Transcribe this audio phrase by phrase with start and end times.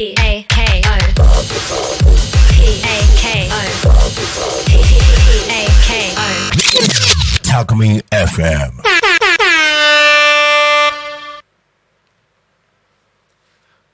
[0.00, 0.94] A K O
[2.54, 3.58] P A K O
[4.64, 4.78] P
[5.50, 6.22] A K O
[7.42, 8.78] Talkme FM.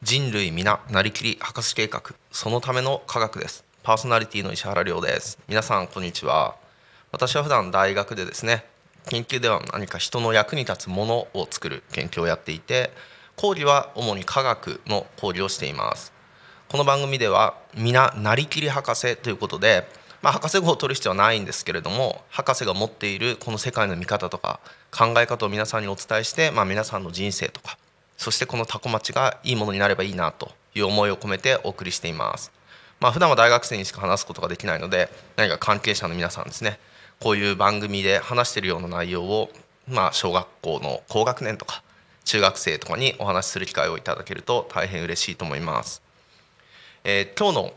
[0.03, 6.57] 人類皆なりきり博士計画そのための科学ですパーソナリティの石原亮です皆さんこんにちは
[7.13, 8.67] 私は普段大学でですね
[9.09, 12.91] 研究では何か人の役に立つものを作る研究をやっていて
[13.37, 16.13] 講義は主に科学の講義をしています
[16.69, 19.87] この番組では皆なりきり博士ということで
[20.23, 24.59] まあ、博士号を取る必要はないんですけれども博士が持っているこの世界の見方とか
[24.91, 27.77] 考え方を皆さんにお伝えして、まあ、皆さんの人生とか
[28.17, 32.53] そしてこのタコ町がいいものになればいいなという思いを込めてお送りしています。
[33.01, 36.79] まあ普段は大学生にしか話すことができないので何か関係者の皆さんですね
[37.21, 39.51] こういう番組で話しているような内容を、
[39.87, 41.83] まあ、小学校の高学年とか
[42.25, 46.03] 中学生とかにお話しする機会をいただけると大変嬉しいと思います。
[47.05, 47.75] えー今日の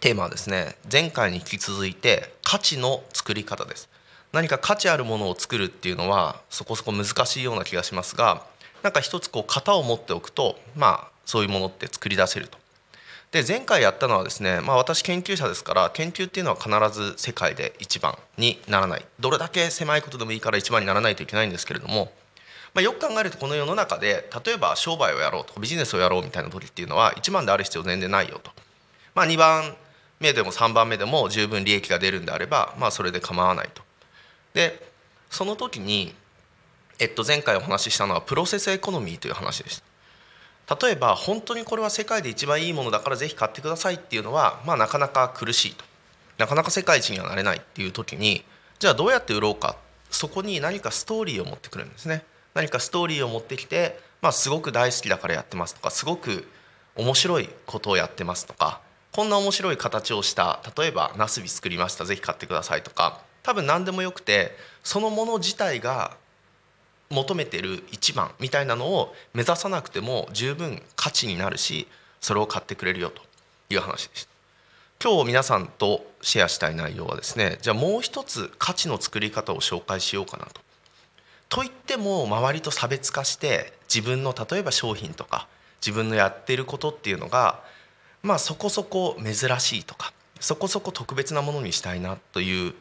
[0.00, 3.88] テーマはですね前回に引き続いて価値の作り方です。
[4.32, 8.46] 何か価値あるものを作るっていうのはそこそこ難しいような気がしますが
[8.82, 12.58] なんか一つこう型を持っておくとまあそういうものって作り出せると。
[13.32, 19.04] で前回やったのはですね、まあ、私研究者ですから研究っていうのは必ず世界で一番にならない。
[19.20, 22.10] どれだけ狭いことでもいいから一番にならないといけないんですけれども、
[22.74, 28.50] まあ、よく考えるとこの世の中で例えば商売をやろうとかビジネスをやろうみたいな時っていうのは一番である必要全然ないよと、
[29.14, 29.74] まあ、2番
[30.20, 33.82] 目でも3番目でも十分利益が出るんであれば、まあ、それで構わないと。
[34.54, 34.88] で
[35.30, 36.12] その時に、
[36.98, 39.90] えっと、前回お話ししたのはプロセスエコノミーという話でした。
[40.76, 45.84] 例えば本当にこれは世界で一番いいものだからぜひ買ってくださいっていうのは、まあ、なかなか苦しいと
[46.38, 48.44] なかなか世界一にはなれないっていう時に
[48.78, 49.76] じゃあどうやって売ろうか
[50.10, 56.46] そこに何かストーリーを持ってくるんですね何かストーリーを持ってきて、まあ、すごく大好きだからやってますとかすごく
[56.96, 58.80] 面白いことをやってますとか
[59.12, 64.52] こんな面白い形をした例えばナスビ作りましたぜひ買ってくださいとか多分何でもよくて
[64.84, 66.16] そのもの自体が
[67.10, 71.88] 求めてる一番みたいなのを目指さなくても十分価値になるし
[72.20, 73.22] それを買ってくれるよと
[73.68, 74.30] いう話でした
[75.02, 80.60] 今日皆さんとシェアしたい内容はですねじゃあもう一つ価値の作り方を紹介しようかなと。
[81.50, 85.48] といっても周りと差別化して自分の例えば商品とか
[85.84, 87.60] 自分のやってることっていうのが
[88.22, 92.74] まあそこそこ珍しいとかそこそこ特別なものにしたいなという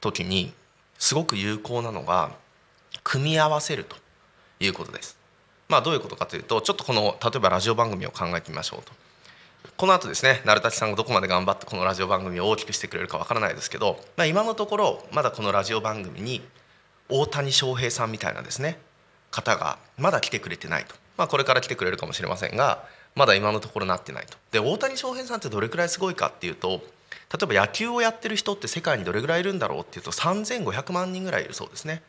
[0.00, 0.52] 時に
[0.98, 2.30] すごく有効なのが
[3.04, 3.96] 組み合わせると
[4.58, 5.18] いうことです。
[5.68, 8.92] まあどういうことかというとちょっとこの例えばラジオ番組を考えてみましょうと。
[9.76, 16.40] この後ですね成田さんがどこまで頑張ってこのラジオ番組を大きくしてくれるかわからないですけど、まあ、今のところまだこのラジオ番組に
[17.10, 18.78] 大谷翔平さんみたいなですね
[19.30, 22.84] 方がまだ来てくれてないと、まあ、これから来てくれるかもしれませんが
[23.14, 24.36] まだ今のところなってないと。
[24.52, 26.80] で大谷翔平さんってどれくらいすごいかっていうと
[27.32, 32.02] 例えば野球をやってる人って世界にどれぐらいいるんだろうっていうと3500万人ぐらいいるそうですね。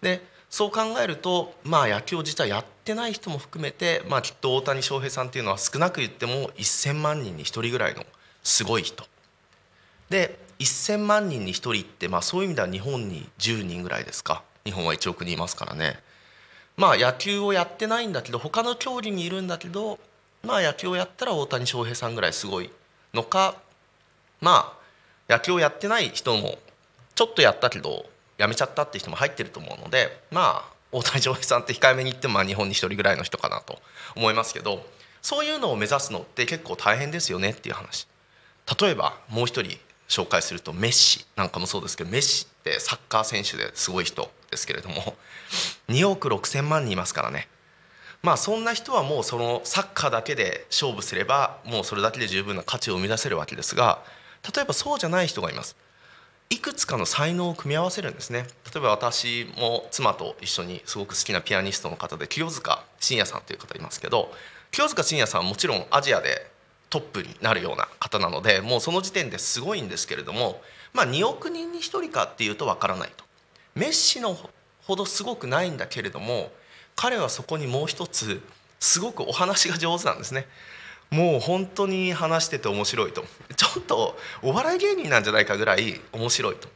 [0.00, 8.04] でそう考えるとまあ野球を実はやってない人も含めて、まあ、きっと大谷翔平さんっていうのは少なく言っても1,000万人に1人ぐらいの
[8.42, 9.04] すごい人。
[10.10, 14.42] で1,000万人に1人って、まあ、そういう意味では日本に10人ぐらいですか。
[14.64, 15.98] 日本は1億人いますからね。
[16.76, 20.00] まあ野球をやってないんだけど他の競技にいるんだけど
[20.42, 22.70] まあ野球をやったら大谷翔平さんぐらいすごい
[23.12, 23.56] のか。
[24.40, 24.76] ま
[25.28, 26.58] あ野球をやってない人も
[27.14, 33.78] ちょっとやったけどやめちゃったって人も入ってると思うのでまあ大谷翔平さんって控えめに言ってもまあ日本に1人ぐらいの人かなと
[34.16, 34.84] 思いますけど
[35.22, 38.06] そういうのを目指すのって結構大変ですよねっていう話。
[38.80, 39.78] 例えばもう一人
[40.08, 45.16] 紹介するとメッシなんかもそうですけどメッシってサッカー選手ですごい人ですけれども。
[45.88, 47.48] 2億6,000万人いますからね。
[48.22, 54.02] まあそんな人はもうそのサッカーだけで勝負すればもうそれだけで十分な価値を生み出せるわけですが
[54.54, 55.76] 例えばそうじゃない人がいます。
[56.50, 58.46] いくつかの才能を組み合わせるんですね。
[58.72, 64.32] 例えば私も妻と一緒にすごく好きなピアニストの方で清塚信也さんという方いますけど
[64.70, 66.50] 清塚信也さんはもちろんアジアで
[66.94, 70.62] トップになるような方なのでもうその時点ですごいんですけれども
[70.92, 73.24] まあ2億人に1人かっていうとわからないと。
[73.74, 74.38] メッシの
[74.84, 76.52] ほどすごくないんだけれども
[76.94, 78.40] 彼はそこにもう一つ
[78.78, 80.46] すごくお話が上手なんですね。
[81.10, 83.24] もう本当に話してて面白いと。
[83.56, 86.68] ちょっとお笑い芸人なんじゃないかぐらい面白いと。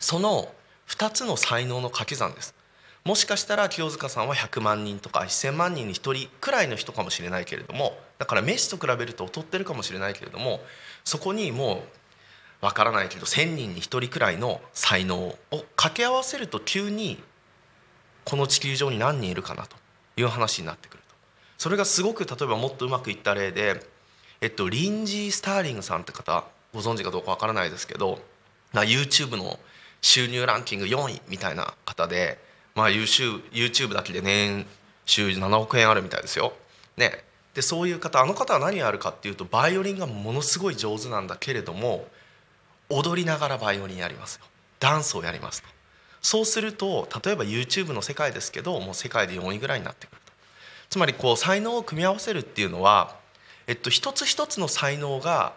[0.00, 0.52] その
[0.88, 2.52] 2つの才能の掛け算です。
[3.04, 10.60] もしかしたら清塚さんは100万人とか1,000万人に1人くらいの人かもしれないけれどもだからメッシと比べると劣ってるかもしれないけれども
[11.04, 11.82] そこにも
[12.62, 17.20] うわからないけど1,000人に1人くらいの才能を掛け合わせると急に
[18.24, 19.76] この地球上に何人いるかなと
[20.16, 21.14] いう話になってくると。
[21.58, 23.84] それがすごく例えばもっとうまくいった例で
[24.42, 26.44] えっと、リンジー・スターリングさんって方
[26.74, 28.18] ご存知かどうかわからないですけど、
[28.72, 29.56] まあ、YouTube の
[30.00, 32.38] 収入ランキング4位みたいな方で、
[32.74, 34.66] まあ、YouTube, YouTube だけで年
[35.04, 36.52] 収7億円あるみたいですよ。
[36.96, 37.24] ね、
[37.54, 42.06] でそういう方あの方は何やるかっていうとバイオリンがものすごい上手なんだけれども
[42.88, 44.44] 踊りながらバイオリンやりますよ。
[44.80, 45.68] ダンスをやりますと。
[46.20, 50.32] そうすると例えば YouTube の世界ですけどもう世界で4位ぐらいになってくると。
[50.90, 53.16] つまりこう才能を組み合わせるっていうのは、
[53.66, 55.54] えっと、一つ一つの才能が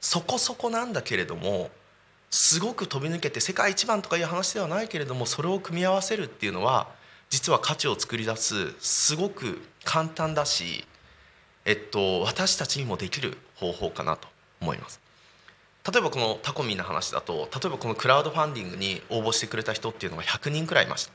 [0.00, 1.70] そこそこなんだけれども
[2.34, 6.88] すごく飛び抜けて世界一番とかいう話ではないけれどもそれを組み合わせるっていうのは
[7.30, 10.84] 実は価値を作り出すすごく簡単だし、
[11.64, 14.26] えっと、私たちにもできる方法かなと
[14.60, 15.00] 思います。
[15.90, 21.12] 例えばこのタコミンの話だと例えばこのクラウドファンディングに応募してくれた人っていうのが100人くらいいました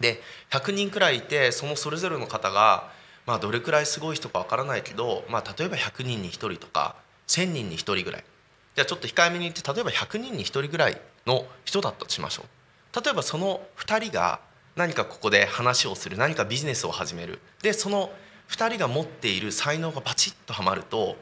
[0.00, 0.20] で
[0.50, 2.90] 100人くらいいてそのそれぞれの方が、
[3.24, 6.96] まあ、どれくらいすごい人かわからないけど、まあ、例えば100人に1人とか
[7.28, 8.24] 1,000人に1人ぐらい
[8.80, 13.04] じゃあちょっと控えめに言って例えば100人に1人ぐらいの人だったとしましょう。
[13.04, 14.40] 例えばその2人が
[14.74, 17.40] 何かここで話をする何かビジネスを始める。
[17.60, 18.10] でその
[18.48, 21.16] 2人が持っている才能がバチッとはまると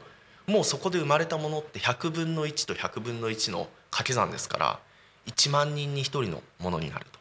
[0.47, 4.79] もうそこで生まれたものって100分の1と100分の1の掛け算ですから
[5.27, 7.19] 1万人に1人のものになると。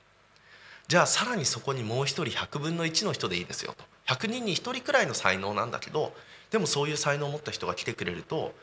[0.86, 3.82] じゃあさらにそこにもう1人100分の1の人でいいですよと。
[4.14, 6.14] 100人に1人くらいの才能なんだけど
[6.52, 8.54] でもそういう才能を持った人が来てくれると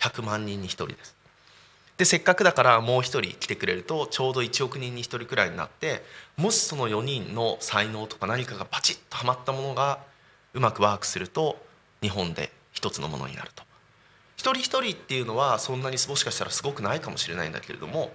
[0.00, 1.16] 100万人に1人です。
[1.96, 6.02] でせっかくだからもう1人来てくれるとちょうど1億人に1人くらいになって
[6.36, 10.00] もしその4人の才能とか何かがバチッとはまったものが
[10.54, 11.56] うまくワークすると
[12.02, 13.62] 日本で一つのものになると。
[14.36, 18.12] 一人一人っていうのはそんなにもしかしたらすごくないかもしれないんだけれども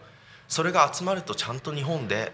[0.47, 2.33] それが集まるとちゃんと日本で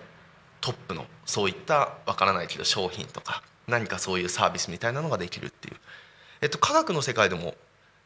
[0.60, 5.76] トップのそういったわからないけど商品とか何かそういうサービスみたいなのができるっていう、
[6.42, 7.54] えっと、科学の世界でも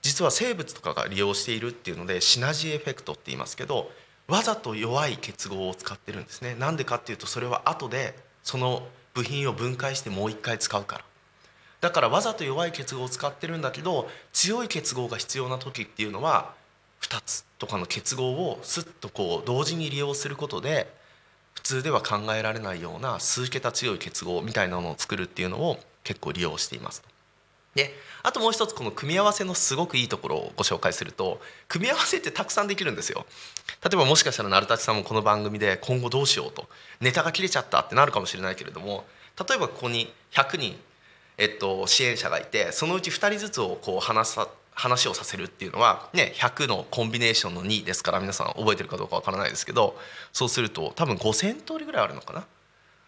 [0.02, 3.92] 実は生物とかが利用しているっていうのでシナジーエフェクトって言いますけど
[4.28, 6.56] わざと弱い結合を使ってるんですね。
[6.56, 11.06] なんでかっていうとそれは後でその部品を分解してもう一回使うから。
[11.82, 16.54] だからわざと弱い結合を使ってるんだけど強い結合が必要な時っていうのは
[17.02, 20.94] 2つとかの結合をスッとこう同時に利用することで
[21.54, 27.04] 普通では考えられないような数桁強い結合みたいなのを作るっていうのを結構利用しています
[27.76, 27.94] で
[28.24, 33.26] あともう一つこの組み合わせのすごくいいところをご紹介すると組み合わせってたくさんできるんですよ。
[33.84, 36.68] 例えばもしかしたら成立さんもこの番組で今後どうしようと
[37.00, 39.06] ネタが切れちゃったってなるかもしれないけれども
[39.40, 40.78] 例えばここに100人
[41.40, 49.98] えっと、支援者がいてそのうち2人ずつをこう話さ話をさせるっていうのは、ね、100のコンビネーションの2ですから皆さん覚えてるかどうかわからないですけど
[50.32, 52.46] そうすると多分5,000通りぐらいあるのかな。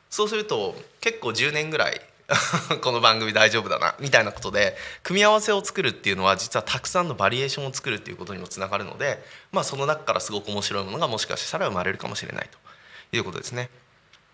[0.09, 2.01] そうすると結構10年ぐらい
[2.81, 12.49] この番組大丈夫だなみたいなことで組み合わせを作るっていうのは実はたくさんのバリエーションを作るっていうことにもつながるので、まあ、その中からすごく面白いものがもしかしたら生まれるかもしれない
[13.11, 13.69] ということですね。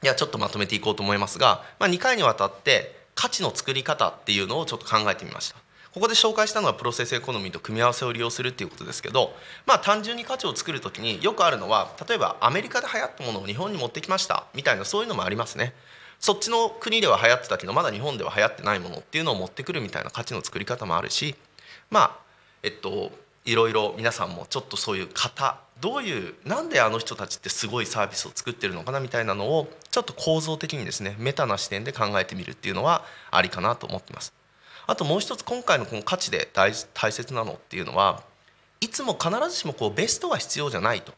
[0.02, 5.56] ではちょっとまとめていこうと思いますが、まあ、2回にわたって価値の作り方っていうのをちょっと考えてみました
[5.92, 9.34] ここで紹介したのはプロセスエコノミーと組み合わせを利用するっていうことですけど
[9.66, 15.74] まあ単純に価値を作る時によくあるのは例えばアメリカで流行ったものを日本に持ってきましたみたいなそういうのもありますね
[16.20, 21.36] そっちの国では流行ってたけどまだ日本では流行ってないものっていうのを持ってくるみたいな価値の作り方もあるし
[21.90, 22.20] まあ
[22.64, 23.12] えっと
[23.46, 34.34] いろいろ皆さんもちょっとそういう型どういうなんであの人たちってすごいサービスを作ってるのかなみたいなのをちょっと構造的にですねメタな視点で考えてみるっていうのはありかなと思ってます。
[34.88, 38.24] あともう一つ今回のこの価値で大大切なのっていうのは
[38.82, 41.14] いつも必ずしもこうベストが必要じゃないと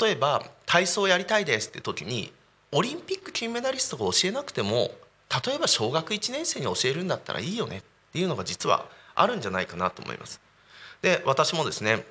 [0.00, 2.32] 例えば体操やりたいですって時に
[2.76, 4.90] オリンピック金メダリストが教えなくても
[5.46, 10.40] 例えば小学1年生に教えるんだったらいいよねっていうのが実はあるんじゃないかなと思います。
[11.00, 12.04] で私もですね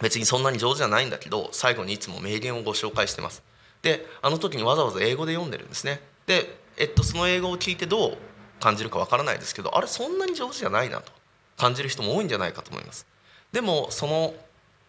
[0.00, 3.42] 別にそんなに上手じゃないんだけど最後にいつも名言をご紹介してます。
[3.82, 6.00] であの時にわざわざ英語で読んでるんですね。
[6.26, 8.16] で、えっと、その英語を聞いてどう
[8.60, 11.10] 感じるかわからないですけどあれそんなに上手じゃないなと
[11.56, 13.04] 感じる人も多いんじゃないかと思います。
[13.50, 14.32] でもその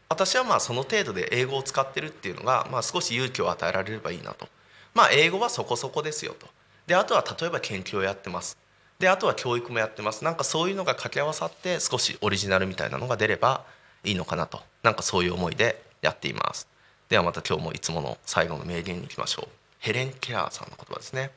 [0.07, 4.47] 私はまあその程度で英語を使ってるっていうのが、まあ、少し勇気を与えられればいいなと。
[4.95, 6.47] まあ英語はそこそこですよと。
[6.87, 8.57] であとは例えば研究をやってます。
[8.97, 10.23] であとは教育もやってます。
[10.23, 13.65] なんかそういうのが掛け合わさって少しオリジナルみたいなのが出れば
[14.05, 14.61] いいのかなと。
[14.83, 16.67] なんかそういう思いでやっています。
[17.09, 19.49] ではまた今日もいつもの最後の名言に行きましょう。
[19.79, 21.31] ヘレン・ケラーさんの言葉ですね。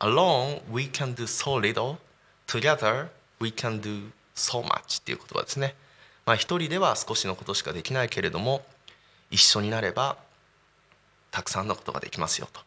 [0.00, 1.96] Alone we can do so little.
[2.46, 3.08] Together
[3.40, 5.00] we can do so much.
[5.00, 5.74] っていう言葉ですね。
[6.26, 8.62] まあ一人では少しのことしかできないけれども
[9.30, 10.18] 一緒になれば
[11.30, 12.60] たくさんのことができますよと。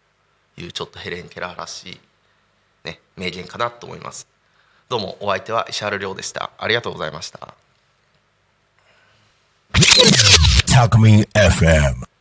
[0.58, 2.00] いうちょっとヘレン・ケラーらしい、
[2.84, 4.28] ね、名言かなと思います。
[4.90, 6.52] どうもお相手は石原亮でした。
[6.58, 7.54] ありがとうございました。
[10.66, 12.17] Talk Me FM.